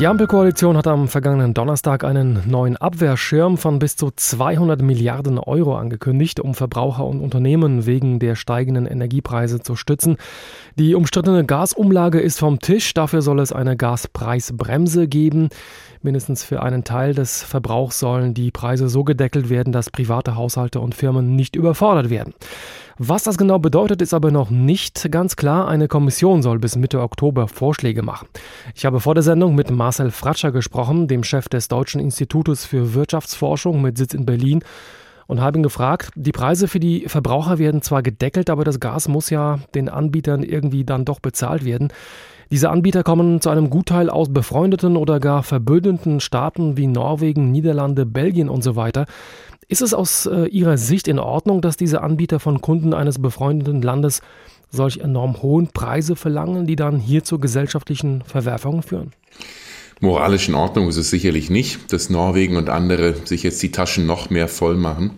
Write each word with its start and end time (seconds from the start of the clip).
Die 0.00 0.06
Ampelkoalition 0.06 0.76
hat 0.76 0.86
am 0.86 1.08
vergangenen 1.08 1.54
Donnerstag 1.54 2.04
einen 2.04 2.48
neuen 2.48 2.76
Abwehrschirm 2.76 3.58
von 3.58 3.80
bis 3.80 3.96
zu 3.96 4.12
200 4.14 4.80
Milliarden 4.80 5.40
Euro 5.40 5.76
angekündigt, 5.76 6.38
um 6.38 6.54
Verbraucher 6.54 7.04
und 7.04 7.20
Unternehmen 7.20 7.84
wegen 7.84 8.20
der 8.20 8.36
steigenden 8.36 8.86
Energiepreise 8.86 9.58
zu 9.58 9.74
stützen. 9.74 10.16
Die 10.78 10.94
umstrittene 10.94 11.44
Gasumlage 11.44 12.20
ist 12.20 12.38
vom 12.38 12.60
Tisch. 12.60 12.94
Dafür 12.94 13.22
soll 13.22 13.40
es 13.40 13.52
eine 13.52 13.76
Gaspreisbremse 13.76 15.08
geben. 15.08 15.48
Mindestens 16.00 16.44
für 16.44 16.62
einen 16.62 16.84
Teil 16.84 17.12
des 17.12 17.42
Verbrauchs 17.42 17.98
sollen 17.98 18.34
die 18.34 18.52
Preise 18.52 18.88
so 18.88 19.02
gedeckelt 19.02 19.50
werden, 19.50 19.72
dass 19.72 19.90
private 19.90 20.36
Haushalte 20.36 20.78
und 20.78 20.94
Firmen 20.94 21.34
nicht 21.34 21.56
überfordert 21.56 22.08
werden. 22.08 22.34
Was 23.00 23.22
das 23.22 23.38
genau 23.38 23.60
bedeutet, 23.60 24.02
ist 24.02 24.12
aber 24.12 24.32
noch 24.32 24.50
nicht 24.50 25.12
ganz 25.12 25.36
klar. 25.36 25.68
Eine 25.68 25.86
Kommission 25.86 26.42
soll 26.42 26.58
bis 26.58 26.74
Mitte 26.74 27.00
Oktober 27.00 27.46
Vorschläge 27.46 28.02
machen. 28.02 28.26
Ich 28.74 28.84
habe 28.84 28.98
vor 28.98 29.14
der 29.14 29.22
Sendung 29.22 29.54
mit 29.54 29.70
Marcel 29.88 30.10
Fratscher 30.10 30.52
gesprochen, 30.52 31.08
dem 31.08 31.24
Chef 31.24 31.48
des 31.48 31.68
Deutschen 31.68 31.98
Institutes 31.98 32.66
für 32.66 32.92
Wirtschaftsforschung 32.92 33.80
mit 33.80 33.96
Sitz 33.96 34.12
in 34.12 34.26
Berlin 34.26 34.62
und 35.26 35.40
habe 35.40 35.58
ihn 35.58 35.62
gefragt, 35.62 36.10
die 36.14 36.30
Preise 36.30 36.68
für 36.68 36.78
die 36.78 37.08
Verbraucher 37.08 37.58
werden 37.58 37.80
zwar 37.80 38.02
gedeckelt, 38.02 38.50
aber 38.50 38.64
das 38.64 38.80
Gas 38.80 39.08
muss 39.08 39.30
ja 39.30 39.60
den 39.74 39.88
Anbietern 39.88 40.42
irgendwie 40.42 40.84
dann 40.84 41.06
doch 41.06 41.20
bezahlt 41.20 41.64
werden. 41.64 41.88
Diese 42.50 42.68
Anbieter 42.68 43.02
kommen 43.02 43.40
zu 43.40 43.48
einem 43.48 43.70
Gutteil 43.70 44.10
aus 44.10 44.30
befreundeten 44.30 44.94
oder 44.94 45.20
gar 45.20 45.42
verbündeten 45.42 46.20
Staaten 46.20 46.76
wie 46.76 46.86
Norwegen, 46.86 47.50
Niederlande, 47.50 48.04
Belgien 48.04 48.50
und 48.50 48.62
so 48.62 48.76
weiter. 48.76 49.06
Ist 49.68 49.80
es 49.80 49.94
aus 49.94 50.26
äh, 50.26 50.48
Ihrer 50.48 50.76
Sicht 50.76 51.08
in 51.08 51.18
Ordnung, 51.18 51.62
dass 51.62 51.78
diese 51.78 52.02
Anbieter 52.02 52.40
von 52.40 52.60
Kunden 52.60 52.92
eines 52.92 53.22
befreundeten 53.22 53.80
Landes 53.80 54.20
solch 54.70 54.98
enorm 54.98 55.40
hohen 55.40 55.68
Preise 55.68 56.14
verlangen, 56.14 56.66
die 56.66 56.76
dann 56.76 56.98
hier 56.98 57.24
zu 57.24 57.38
gesellschaftlichen 57.38 58.20
Verwerfungen 58.20 58.82
führen? 58.82 59.12
Moralisch 60.00 60.48
in 60.48 60.54
Ordnung 60.54 60.88
ist 60.88 60.96
es 60.96 61.10
sicherlich 61.10 61.50
nicht, 61.50 61.92
dass 61.92 62.08
Norwegen 62.08 62.56
und 62.56 62.68
andere 62.68 63.14
sich 63.24 63.42
jetzt 63.42 63.62
die 63.62 63.72
Taschen 63.72 64.06
noch 64.06 64.30
mehr 64.30 64.48
voll 64.48 64.76
machen. 64.76 65.12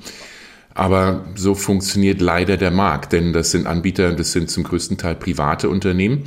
Aber 0.72 1.27
so 1.34 1.54
funktioniert 1.54 2.20
leider 2.20 2.56
der 2.56 2.70
Markt, 2.70 3.12
denn 3.12 3.32
das 3.32 3.50
sind 3.50 3.66
Anbieter, 3.66 4.12
das 4.12 4.32
sind 4.32 4.50
zum 4.50 4.62
größten 4.62 4.96
Teil 4.96 5.16
private 5.16 5.69
Unternehmen, 5.69 6.24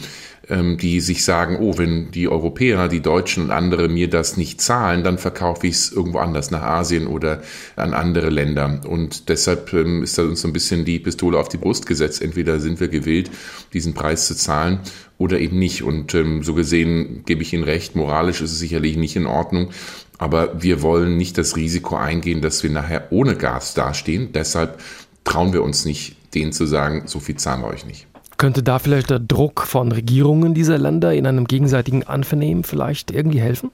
ähm, 0.50 0.78
die 0.78 1.00
sich 1.00 1.24
sagen, 1.24 1.58
oh, 1.60 1.78
wenn 1.78 2.12
die 2.12 2.28
Europäer, 2.28 2.88
die 2.88 3.02
Deutschen 3.02 3.46
und 3.46 3.52
andere 3.52 3.88
mir 3.88 4.10
das 4.10 4.36
nicht 4.36 4.60
zahlen, 4.60 5.04
dann 5.04 5.18
verkaufe 5.18 5.68
ich 5.68 5.76
es 5.76 5.92
irgendwo 5.92 6.20
anders, 6.20 6.52
nach 6.52 6.64
Asien 6.64 7.08
oder 7.08 7.42
an 7.76 7.94
andere 7.94 8.30
Länder. 8.30 8.82
Und 8.88 9.30
deshalb 9.30 9.72
ähm, 9.74 10.04
ist 10.04 10.18
da 10.18 10.24
uns 10.24 10.42
so 10.42 10.48
ein 10.48 10.54
bisschen 10.54 10.84
die 10.84 11.00
Pistole 11.00 11.38
auf 11.38 11.48
die 11.48 11.58
Brust 11.58 11.86
gesetzt. 11.86 12.22
Entweder 12.22 12.60
sind 12.60 12.80
wir 12.80 12.90
gewillt, 12.90 13.32
diesen 13.74 13.94
Preis 13.94 14.28
zu 14.28 14.36
zahlen 14.36 14.80
oder 15.18 15.40
eben 15.40 15.60
nicht. 15.60 15.84
Und 15.84 16.14
ähm, 16.14 16.44
so 16.44 16.54
gesehen 16.54 17.24
gebe 17.26 17.42
ich 17.42 17.54
Ihnen 17.54 17.64
recht, 17.64 17.96
moralisch 17.96 18.42
ist 18.42 18.52
es 18.52 18.60
sicherlich 18.60 18.98
nicht 18.98 19.16
in 19.16 19.26
Ordnung. 19.26 19.70
Aber 20.18 20.62
wir 20.62 20.82
wollen 20.82 21.18
nicht 21.18 21.38
das 21.38 21.56
Risiko 21.56 21.96
eingehen, 21.96 22.42
dass 22.42 22.64
wir 22.64 22.70
nachher 22.70 23.08
ohne 23.12 23.36
Gas 23.36 23.74
dastehen. 23.74 24.32
Deshalb 24.34 24.80
trauen 25.24 25.54
wir 25.54 25.64
uns 25.64 25.86
nicht, 25.86 26.18
denen 26.36 26.52
zu 26.52 26.66
sagen, 26.66 27.04
so 27.06 27.20
viel 27.20 27.36
zahlen 27.36 27.62
wir 27.62 27.68
euch 27.68 27.86
nicht. 27.86 28.08
Könnte 28.44 28.62
da 28.62 28.78
vielleicht 28.78 29.10
der 29.10 29.20
Druck 29.20 29.62
von 29.62 29.94
Regierungen 29.94 30.54
dieser 30.54 30.78
Länder 30.78 31.14
in 31.14 31.26
einem 31.26 31.46
gegenseitigen 31.46 32.04
Anvernehmen 32.04 32.66
vielleicht 32.66 33.10
irgendwie 33.10 33.40
helfen? 33.40 33.72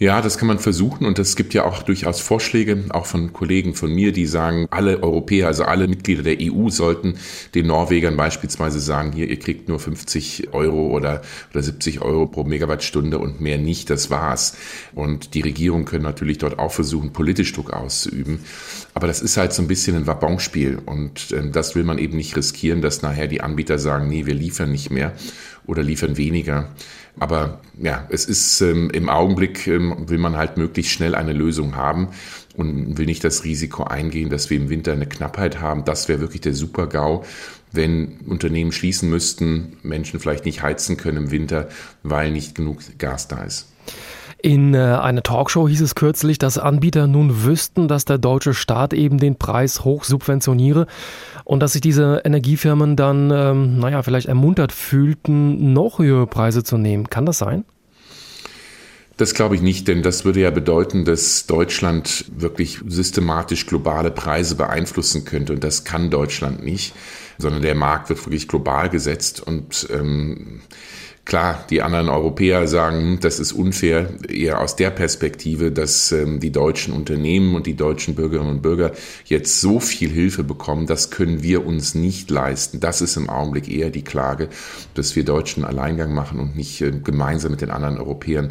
Ja, 0.00 0.22
das 0.22 0.38
kann 0.38 0.46
man 0.46 0.60
versuchen 0.60 1.06
und 1.06 1.18
es 1.18 1.34
gibt 1.34 1.54
ja 1.54 1.64
auch 1.64 1.82
durchaus 1.82 2.20
Vorschläge, 2.20 2.84
auch 2.90 3.04
von 3.04 3.32
Kollegen 3.32 3.74
von 3.74 3.92
mir, 3.92 4.12
die 4.12 4.26
sagen, 4.26 4.68
alle 4.70 5.02
Europäer, 5.02 5.48
also 5.48 5.64
alle 5.64 5.88
Mitglieder 5.88 6.22
der 6.22 6.36
EU 6.40 6.68
sollten 6.68 7.14
den 7.56 7.66
Norwegern 7.66 8.16
beispielsweise 8.16 8.78
sagen, 8.78 9.10
hier, 9.10 9.28
ihr 9.28 9.40
kriegt 9.40 9.68
nur 9.68 9.80
50 9.80 10.54
Euro 10.54 10.94
oder, 10.94 11.22
oder 11.50 11.62
70 11.64 12.00
Euro 12.00 12.26
pro 12.26 12.44
Megawattstunde 12.44 13.18
und 13.18 13.40
mehr 13.40 13.58
nicht, 13.58 13.90
das 13.90 14.08
war's. 14.08 14.56
Und 14.94 15.34
die 15.34 15.40
Regierungen 15.40 15.84
können 15.84 16.04
natürlich 16.04 16.38
dort 16.38 16.60
auch 16.60 16.70
versuchen, 16.70 17.12
politisch 17.12 17.52
Druck 17.52 17.72
auszuüben. 17.72 18.38
Aber 18.94 19.08
das 19.08 19.20
ist 19.20 19.36
halt 19.36 19.52
so 19.52 19.62
ein 19.62 19.68
bisschen 19.68 19.96
ein 19.96 20.06
Wabonspiel 20.06 20.78
und 20.86 21.32
äh, 21.32 21.50
das 21.50 21.74
will 21.74 21.82
man 21.82 21.98
eben 21.98 22.16
nicht 22.16 22.36
riskieren, 22.36 22.82
dass 22.82 23.02
nachher 23.02 23.26
die 23.26 23.40
Anbieter 23.40 23.80
sagen, 23.80 24.06
nee, 24.06 24.26
wir 24.26 24.34
liefern 24.34 24.70
nicht 24.70 24.92
mehr 24.92 25.12
oder 25.66 25.82
liefern 25.82 26.16
weniger. 26.16 26.70
Aber 27.20 27.60
ja, 27.80 28.06
es 28.10 28.24
ist 28.24 28.60
ähm, 28.60 28.90
im 28.90 29.08
Augenblick, 29.08 29.66
ähm, 29.66 30.08
will 30.08 30.18
man 30.18 30.36
halt 30.36 30.56
möglichst 30.56 30.92
schnell 30.92 31.14
eine 31.14 31.32
Lösung 31.32 31.76
haben 31.76 32.08
und 32.56 32.98
will 32.98 33.06
nicht 33.06 33.24
das 33.24 33.44
Risiko 33.44 33.84
eingehen, 33.84 34.30
dass 34.30 34.50
wir 34.50 34.56
im 34.56 34.68
Winter 34.68 34.92
eine 34.92 35.06
Knappheit 35.06 35.60
haben. 35.60 35.84
Das 35.84 36.08
wäre 36.08 36.20
wirklich 36.20 36.40
der 36.40 36.54
Super-GAU, 36.54 37.24
wenn 37.72 38.18
Unternehmen 38.26 38.72
schließen 38.72 39.08
müssten, 39.10 39.76
Menschen 39.82 40.20
vielleicht 40.20 40.44
nicht 40.44 40.62
heizen 40.62 40.96
können 40.96 41.24
im 41.24 41.30
Winter, 41.30 41.68
weil 42.02 42.30
nicht 42.30 42.54
genug 42.54 42.78
Gas 42.98 43.28
da 43.28 43.44
ist. 43.44 43.68
In 44.40 44.72
äh, 44.72 44.78
einer 44.78 45.24
Talkshow 45.24 45.68
hieß 45.68 45.80
es 45.80 45.96
kürzlich, 45.96 46.38
dass 46.38 46.58
Anbieter 46.58 47.08
nun 47.08 47.44
wüssten, 47.44 47.88
dass 47.88 48.04
der 48.04 48.18
deutsche 48.18 48.54
Staat 48.54 48.92
eben 48.92 49.18
den 49.18 49.36
Preis 49.36 49.84
hoch 49.84 50.04
subventioniere 50.04 50.86
und 51.44 51.60
dass 51.60 51.72
sich 51.72 51.80
diese 51.80 52.22
Energiefirmen 52.24 52.94
dann, 52.94 53.32
ähm, 53.32 53.78
naja, 53.80 54.02
vielleicht 54.02 54.28
ermuntert 54.28 54.70
fühlten, 54.70 55.72
noch 55.72 55.98
höhere 55.98 56.28
Preise 56.28 56.62
zu 56.62 56.78
nehmen. 56.78 57.10
Kann 57.10 57.26
das 57.26 57.38
sein? 57.38 57.64
Das 59.16 59.34
glaube 59.34 59.56
ich 59.56 59.62
nicht, 59.62 59.88
denn 59.88 60.04
das 60.04 60.24
würde 60.24 60.38
ja 60.40 60.52
bedeuten, 60.52 61.04
dass 61.04 61.46
Deutschland 61.46 62.26
wirklich 62.36 62.78
systematisch 62.86 63.66
globale 63.66 64.12
Preise 64.12 64.54
beeinflussen 64.54 65.24
könnte 65.24 65.52
und 65.52 65.64
das 65.64 65.82
kann 65.82 66.10
Deutschland 66.10 66.62
nicht, 66.62 66.94
sondern 67.38 67.62
der 67.62 67.74
Markt 67.74 68.08
wird 68.08 68.24
wirklich 68.26 68.48
global 68.48 68.90
gesetzt 68.90 69.40
und 69.40 69.88
ähm, 69.90 70.60
Klar, 71.28 71.66
die 71.68 71.82
anderen 71.82 72.08
Europäer 72.08 72.66
sagen, 72.66 73.00
hm, 73.00 73.20
das 73.20 73.38
ist 73.38 73.52
unfair, 73.52 74.08
eher 74.30 74.62
aus 74.62 74.76
der 74.76 74.88
Perspektive, 74.88 75.70
dass 75.70 76.10
ähm, 76.10 76.40
die 76.40 76.50
deutschen 76.50 76.94
Unternehmen 76.94 77.54
und 77.54 77.66
die 77.66 77.76
deutschen 77.76 78.14
Bürgerinnen 78.14 78.50
und 78.50 78.62
Bürger 78.62 78.92
jetzt 79.26 79.60
so 79.60 79.78
viel 79.78 80.08
Hilfe 80.08 80.42
bekommen, 80.42 80.86
das 80.86 81.10
können 81.10 81.42
wir 81.42 81.66
uns 81.66 81.94
nicht 81.94 82.30
leisten. 82.30 82.80
Das 82.80 83.02
ist 83.02 83.18
im 83.18 83.28
Augenblick 83.28 83.68
eher 83.68 83.90
die 83.90 84.04
Klage, 84.04 84.48
dass 84.94 85.16
wir 85.16 85.24
Deutschen 85.26 85.66
Alleingang 85.66 86.14
machen 86.14 86.40
und 86.40 86.56
nicht 86.56 86.80
äh, 86.80 86.92
gemeinsam 86.92 87.50
mit 87.50 87.60
den 87.60 87.70
anderen 87.70 87.98
Europäern 87.98 88.50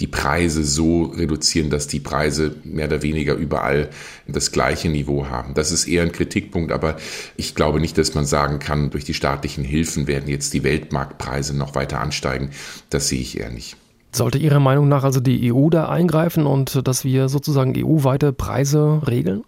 die 0.00 0.06
Preise 0.06 0.62
so 0.62 1.04
reduzieren, 1.04 1.70
dass 1.70 1.88
die 1.88 1.98
Preise 1.98 2.54
mehr 2.62 2.86
oder 2.86 3.02
weniger 3.02 3.34
überall 3.34 3.90
das 4.28 4.52
gleiche 4.52 4.88
Niveau 4.88 5.26
haben. 5.26 5.54
Das 5.54 5.72
ist 5.72 5.88
eher 5.88 6.02
ein 6.02 6.12
Kritikpunkt, 6.12 6.70
aber 6.70 6.96
ich 7.36 7.54
glaube 7.56 7.80
nicht, 7.80 7.98
dass 7.98 8.14
man 8.14 8.24
sagen 8.28 8.60
kann, 8.60 8.90
durch 8.90 9.04
die 9.04 9.14
staatlichen 9.14 9.64
Hilfen 9.64 10.06
werden 10.06 10.28
jetzt 10.28 10.54
die 10.54 10.62
Weltmarktpreise 10.62 11.56
noch 11.56 11.74
weiter 11.74 12.00
ansteigen. 12.00 12.50
Das 12.90 13.08
sehe 13.08 13.20
ich 13.20 13.40
eher 13.40 13.50
nicht. 13.50 13.76
Sollte 14.12 14.38
Ihrer 14.38 14.60
Meinung 14.60 14.88
nach 14.88 15.04
also 15.04 15.20
die 15.20 15.52
EU 15.52 15.68
da 15.68 15.88
eingreifen 15.88 16.46
und 16.46 16.86
dass 16.86 17.04
wir 17.04 17.28
sozusagen 17.28 17.74
EU-weite 17.76 18.32
Preise 18.32 19.02
regeln? 19.06 19.44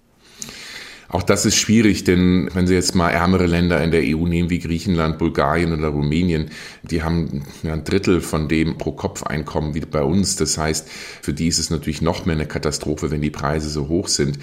Auch 1.11 1.25
das 1.25 1.45
ist 1.45 1.57
schwierig, 1.57 2.05
denn 2.05 2.49
wenn 2.55 2.69
Sie 2.69 2.75
jetzt 2.75 2.95
mal 2.95 3.11
ärmere 3.11 3.47
Länder 3.47 3.83
in 3.83 3.91
der 3.91 4.03
EU 4.05 4.27
nehmen, 4.27 4.49
wie 4.49 4.61
Griechenland, 4.61 5.19
Bulgarien 5.19 5.73
oder 5.73 5.89
Rumänien, 5.89 6.51
die 6.83 7.03
haben 7.03 7.43
ein 7.65 7.83
Drittel 7.83 8.21
von 8.21 8.47
dem 8.49 8.79
Pro-Kopf-Einkommen 8.79 9.75
wie 9.75 9.81
bei 9.81 10.03
uns. 10.03 10.37
Das 10.37 10.57
heißt, 10.57 10.89
für 11.21 11.33
die 11.33 11.49
ist 11.49 11.59
es 11.59 11.69
natürlich 11.69 12.01
noch 12.01 12.27
mehr 12.27 12.37
eine 12.37 12.47
Katastrophe, 12.47 13.11
wenn 13.11 13.23
die 13.23 13.31
Preise 13.31 13.71
so 13.71 13.89
hoch 13.89 14.07
sind. 14.07 14.39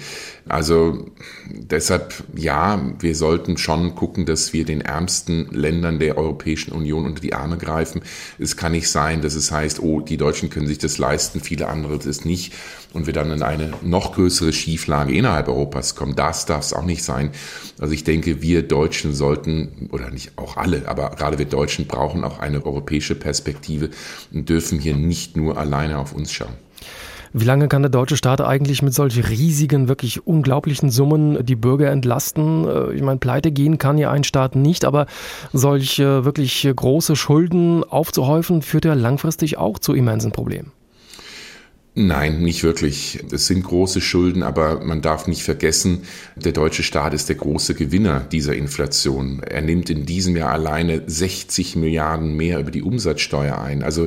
Also 0.46 1.06
deshalb, 1.46 2.22
ja, 2.36 2.80
wir 3.00 3.14
sollten 3.14 3.56
schon 3.56 3.94
gucken, 3.94 4.26
dass 4.26 4.52
wir 4.52 4.66
den 4.66 4.82
ärmsten 4.82 5.48
Ländern 5.50 5.98
der 5.98 6.18
Europäischen 6.18 6.72
Union 6.72 7.06
unter 7.06 7.22
die 7.22 7.32
Arme 7.32 7.56
greifen. 7.56 8.02
Es 8.38 8.58
kann 8.58 8.72
nicht 8.72 8.90
sein, 8.90 9.22
dass 9.22 9.34
es 9.34 9.50
heißt, 9.50 9.82
oh, 9.82 10.02
die 10.02 10.18
Deutschen 10.18 10.50
können 10.50 10.66
sich 10.66 10.78
das 10.78 10.98
leisten, 10.98 11.40
viele 11.40 11.68
andere 11.68 11.98
das 11.98 12.26
nicht 12.26 12.52
und 12.92 13.06
wir 13.06 13.12
dann 13.12 13.30
in 13.30 13.42
eine 13.42 13.72
noch 13.82 14.14
größere 14.14 14.52
Schieflage 14.52 15.14
innerhalb 15.14 15.48
Europas 15.48 15.94
kommen. 15.94 16.14
Das 16.14 16.46
darf 16.58 16.64
es 16.64 16.72
auch 16.72 16.84
nicht 16.84 17.04
sein. 17.04 17.30
Also 17.78 17.94
ich 17.94 18.04
denke, 18.04 18.42
wir 18.42 18.62
Deutschen 18.66 19.14
sollten, 19.14 19.88
oder 19.92 20.10
nicht 20.10 20.32
auch 20.36 20.56
alle, 20.56 20.88
aber 20.88 21.10
gerade 21.10 21.38
wir 21.38 21.46
Deutschen 21.46 21.86
brauchen 21.86 22.24
auch 22.24 22.40
eine 22.40 22.64
europäische 22.64 23.14
Perspektive 23.14 23.90
und 24.32 24.48
dürfen 24.48 24.80
hier 24.80 24.96
nicht 24.96 25.36
nur 25.36 25.56
alleine 25.56 25.98
auf 25.98 26.12
uns 26.12 26.32
schauen. 26.32 26.54
Wie 27.34 27.44
lange 27.44 27.68
kann 27.68 27.82
der 27.82 27.90
deutsche 27.90 28.16
Staat 28.16 28.40
eigentlich 28.40 28.80
mit 28.80 28.94
solch 28.94 29.28
riesigen, 29.28 29.86
wirklich 29.86 30.26
unglaublichen 30.26 30.90
Summen 30.90 31.44
die 31.44 31.56
Bürger 31.56 31.90
entlasten? 31.90 32.66
Äh, 32.66 32.94
ich 32.94 33.02
meine, 33.02 33.18
pleite 33.18 33.52
gehen 33.52 33.78
kann 33.78 33.98
ja 33.98 34.10
ein 34.10 34.24
Staat 34.24 34.56
nicht, 34.56 34.84
aber 34.84 35.06
solch 35.52 35.98
wirklich 35.98 36.68
große 36.74 37.16
Schulden 37.16 37.84
aufzuhäufen, 37.84 38.62
führt 38.62 38.86
ja 38.86 38.94
langfristig 38.94 39.58
auch 39.58 39.78
zu 39.78 39.92
immensen 39.92 40.32
Problemen. 40.32 40.72
Nein, 42.00 42.42
nicht 42.42 42.62
wirklich. 42.62 43.24
Es 43.32 43.48
sind 43.48 43.64
große 43.64 44.00
Schulden, 44.00 44.44
aber 44.44 44.84
man 44.84 45.02
darf 45.02 45.26
nicht 45.26 45.42
vergessen, 45.42 46.02
der 46.36 46.52
deutsche 46.52 46.84
Staat 46.84 47.12
ist 47.12 47.28
der 47.28 47.34
große 47.34 47.74
Gewinner 47.74 48.20
dieser 48.20 48.54
Inflation. 48.54 49.42
Er 49.42 49.62
nimmt 49.62 49.90
in 49.90 50.06
diesem 50.06 50.36
Jahr 50.36 50.52
alleine 50.52 51.02
60 51.04 51.74
Milliarden 51.74 52.36
mehr 52.36 52.60
über 52.60 52.70
die 52.70 52.82
Umsatzsteuer 52.82 53.58
ein. 53.58 53.82
Also 53.82 54.06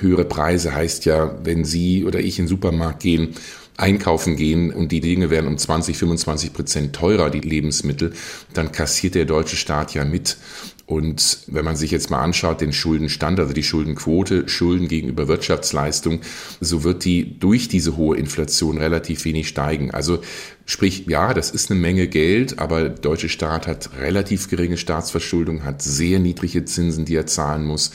höhere 0.00 0.24
Preise 0.24 0.74
heißt 0.74 1.04
ja, 1.04 1.38
wenn 1.44 1.66
Sie 1.66 2.06
oder 2.06 2.20
ich 2.20 2.38
in 2.38 2.46
den 2.46 2.48
Supermarkt 2.48 3.02
gehen, 3.02 3.34
einkaufen 3.76 4.36
gehen 4.36 4.72
und 4.72 4.90
die 4.90 5.00
Dinge 5.00 5.28
werden 5.28 5.48
um 5.48 5.58
20, 5.58 5.94
25 5.94 6.54
Prozent 6.54 6.96
teurer, 6.96 7.28
die 7.28 7.40
Lebensmittel, 7.40 8.14
dann 8.54 8.72
kassiert 8.72 9.14
der 9.14 9.26
deutsche 9.26 9.56
Staat 9.56 9.92
ja 9.92 10.06
mit. 10.06 10.38
Und 10.86 11.38
wenn 11.48 11.64
man 11.64 11.74
sich 11.74 11.90
jetzt 11.90 12.10
mal 12.10 12.20
anschaut, 12.20 12.60
den 12.60 12.72
Schuldenstand, 12.72 13.40
also 13.40 13.52
die 13.52 13.64
Schuldenquote, 13.64 14.48
Schulden 14.48 14.86
gegenüber 14.86 15.26
Wirtschaftsleistung, 15.26 16.20
so 16.60 16.84
wird 16.84 17.04
die 17.04 17.38
durch 17.40 17.66
diese 17.66 17.96
hohe 17.96 18.16
Inflation 18.16 18.78
relativ 18.78 19.24
wenig 19.24 19.48
steigen. 19.48 19.90
Also 19.90 20.20
Sprich, 20.68 21.06
ja, 21.06 21.32
das 21.32 21.52
ist 21.52 21.70
eine 21.70 21.78
Menge 21.78 22.08
Geld, 22.08 22.58
aber 22.58 22.80
der 22.80 22.88
deutsche 22.90 23.28
Staat 23.28 23.68
hat 23.68 23.90
relativ 24.00 24.50
geringe 24.50 24.76
Staatsverschuldung, 24.76 25.62
hat 25.62 25.80
sehr 25.80 26.18
niedrige 26.18 26.64
Zinsen, 26.64 27.04
die 27.04 27.14
er 27.14 27.26
zahlen 27.26 27.64
muss 27.64 27.92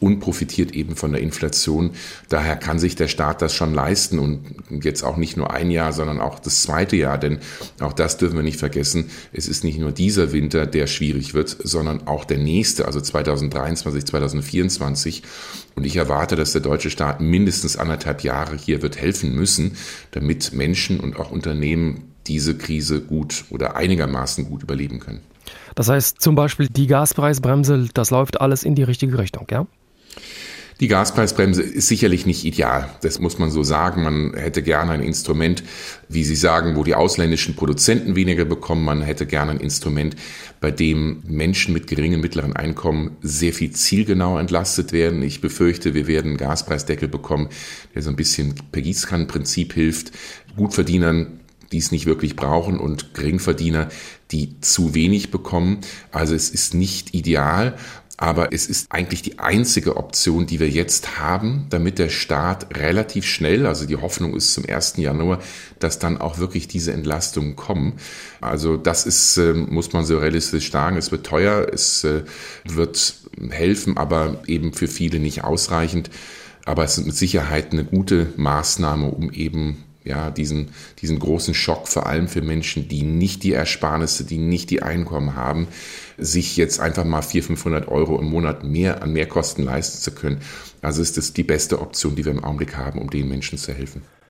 und 0.00 0.20
profitiert 0.20 0.72
eben 0.72 0.96
von 0.96 1.12
der 1.12 1.20
Inflation. 1.20 1.90
Daher 2.30 2.56
kann 2.56 2.78
sich 2.78 2.96
der 2.96 3.08
Staat 3.08 3.42
das 3.42 3.54
schon 3.54 3.74
leisten 3.74 4.18
und 4.18 4.54
jetzt 4.70 5.04
auch 5.04 5.18
nicht 5.18 5.36
nur 5.36 5.52
ein 5.52 5.70
Jahr, 5.70 5.92
sondern 5.92 6.22
auch 6.22 6.38
das 6.38 6.62
zweite 6.62 6.96
Jahr, 6.96 7.18
denn 7.18 7.40
auch 7.80 7.92
das 7.92 8.16
dürfen 8.16 8.36
wir 8.36 8.42
nicht 8.42 8.58
vergessen. 8.58 9.10
Es 9.34 9.46
ist 9.46 9.62
nicht 9.62 9.78
nur 9.78 9.92
dieser 9.92 10.32
Winter, 10.32 10.64
der 10.64 10.86
schwierig 10.86 11.34
wird, 11.34 11.54
sondern 11.62 12.06
auch 12.06 12.24
der 12.24 12.38
nächste, 12.38 12.86
also 12.86 13.02
2023, 13.02 14.02
2024. 14.02 15.22
Und 15.74 15.84
ich 15.84 15.96
erwarte, 15.96 16.36
dass 16.36 16.52
der 16.52 16.62
deutsche 16.62 16.88
Staat 16.88 17.20
mindestens 17.20 17.76
anderthalb 17.76 18.22
Jahre 18.22 18.56
hier 18.56 18.80
wird 18.80 18.96
helfen 18.96 19.34
müssen, 19.34 19.76
damit 20.12 20.54
Menschen 20.54 21.00
und 21.00 21.16
auch 21.18 21.30
Unternehmen 21.30 22.13
diese 22.26 22.56
Krise 22.56 23.00
gut 23.00 23.44
oder 23.50 23.76
einigermaßen 23.76 24.48
gut 24.48 24.62
überleben 24.62 25.00
können. 25.00 25.20
Das 25.74 25.88
heißt 25.88 26.20
zum 26.20 26.34
Beispiel 26.34 26.68
die 26.68 26.86
Gaspreisbremse, 26.86 27.88
das 27.92 28.10
läuft 28.10 28.40
alles 28.40 28.62
in 28.62 28.74
die 28.74 28.82
richtige 28.82 29.18
Richtung, 29.18 29.46
ja? 29.50 29.66
Die 30.80 30.88
Gaspreisbremse 30.88 31.62
ist 31.62 31.86
sicherlich 31.86 32.26
nicht 32.26 32.44
ideal. 32.44 32.90
Das 33.02 33.20
muss 33.20 33.38
man 33.38 33.48
so 33.50 33.62
sagen. 33.62 34.02
Man 34.02 34.34
hätte 34.34 34.60
gerne 34.60 34.90
ein 34.90 35.02
Instrument, 35.02 35.62
wie 36.08 36.24
Sie 36.24 36.34
sagen, 36.34 36.74
wo 36.74 36.82
die 36.82 36.96
ausländischen 36.96 37.54
Produzenten 37.54 38.16
weniger 38.16 38.44
bekommen. 38.44 38.84
Man 38.84 39.00
hätte 39.00 39.24
gerne 39.24 39.52
ein 39.52 39.60
Instrument, 39.60 40.16
bei 40.60 40.72
dem 40.72 41.22
Menschen 41.28 41.74
mit 41.74 41.86
geringem 41.86 42.20
mittleren 42.20 42.56
Einkommen 42.56 43.16
sehr 43.22 43.52
viel 43.52 43.70
zielgenauer 43.70 44.40
entlastet 44.40 44.92
werden. 44.92 45.22
Ich 45.22 45.40
befürchte, 45.40 45.94
wir 45.94 46.08
werden 46.08 46.30
einen 46.30 46.38
Gaspreisdeckel 46.38 47.06
bekommen, 47.06 47.50
der 47.94 48.02
so 48.02 48.10
ein 48.10 48.16
bisschen 48.16 48.56
per 48.72 48.82
Gießkannenprinzip 48.82 49.74
hilft. 49.74 50.10
Gutverdienern 50.56 51.38
die 51.74 51.78
es 51.78 51.90
nicht 51.90 52.06
wirklich 52.06 52.36
brauchen 52.36 52.78
und 52.78 53.14
Geringverdiener, 53.14 53.88
die 54.30 54.60
zu 54.60 54.94
wenig 54.94 55.32
bekommen. 55.32 55.80
Also 56.12 56.36
es 56.36 56.48
ist 56.48 56.72
nicht 56.72 57.14
ideal, 57.14 57.76
aber 58.16 58.52
es 58.52 58.66
ist 58.66 58.86
eigentlich 58.92 59.22
die 59.22 59.40
einzige 59.40 59.96
Option, 59.96 60.46
die 60.46 60.60
wir 60.60 60.68
jetzt 60.68 61.18
haben, 61.18 61.66
damit 61.70 61.98
der 61.98 62.10
Staat 62.10 62.76
relativ 62.78 63.26
schnell, 63.26 63.66
also 63.66 63.86
die 63.86 63.96
Hoffnung 63.96 64.36
ist 64.36 64.54
zum 64.54 64.64
1. 64.68 64.98
Januar, 64.98 65.40
dass 65.80 65.98
dann 65.98 66.18
auch 66.18 66.38
wirklich 66.38 66.68
diese 66.68 66.92
Entlastungen 66.92 67.56
kommen. 67.56 67.94
Also 68.40 68.76
das 68.76 69.04
ist, 69.04 69.36
ähm, 69.36 69.66
muss 69.70 69.92
man 69.92 70.04
so 70.04 70.18
realistisch 70.18 70.70
sagen, 70.70 70.96
es 70.96 71.10
wird 71.10 71.26
teuer, 71.26 71.66
es 71.72 72.04
äh, 72.04 72.22
wird 72.64 73.16
helfen, 73.50 73.96
aber 73.96 74.44
eben 74.46 74.74
für 74.74 74.86
viele 74.86 75.18
nicht 75.18 75.42
ausreichend. 75.42 76.08
Aber 76.66 76.84
es 76.84 76.98
ist 76.98 77.06
mit 77.06 77.16
Sicherheit 77.16 77.72
eine 77.72 77.84
gute 77.84 78.32
Maßnahme, 78.36 79.08
um 79.08 79.32
eben 79.32 79.82
ja, 80.04 80.30
diesen, 80.30 80.70
diesen 81.00 81.18
großen 81.18 81.54
Schock, 81.54 81.88
vor 81.88 82.06
allem 82.06 82.28
für 82.28 82.42
Menschen, 82.42 82.88
die 82.88 83.02
nicht 83.02 83.42
die 83.42 83.54
Ersparnisse, 83.54 84.24
die 84.24 84.38
nicht 84.38 84.70
die 84.70 84.82
Einkommen 84.82 85.34
haben, 85.34 85.66
sich 86.18 86.56
jetzt 86.56 86.78
einfach 86.78 87.04
mal 87.04 87.22
400, 87.22 87.46
500 87.46 87.88
Euro 87.88 88.18
im 88.18 88.26
Monat 88.26 88.64
mehr 88.64 89.02
an 89.02 89.12
Mehrkosten 89.12 89.64
leisten 89.64 90.00
zu 90.00 90.12
können. 90.12 90.40
Also 90.82 91.00
ist 91.00 91.16
das 91.16 91.32
die 91.32 91.42
beste 91.42 91.80
Option, 91.80 92.14
die 92.14 92.24
wir 92.24 92.32
im 92.32 92.44
Augenblick 92.44 92.76
haben, 92.76 93.00
um 93.00 93.08
den 93.08 93.28
Menschen 93.28 93.58
zu 93.58 93.72
helfen. 93.72 94.02